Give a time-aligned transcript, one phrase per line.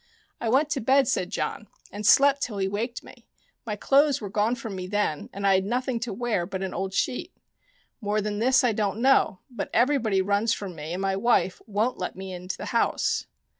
[0.41, 3.27] "I went to bed," said John," and slept till he waked me.
[3.67, 6.73] My clothes were gone from me then, and I had nothing to wear but an
[6.73, 7.31] old sheet.
[8.01, 11.99] More than this I don't know: but everybody runs from me, and my wife won't
[11.99, 13.27] let me into the house."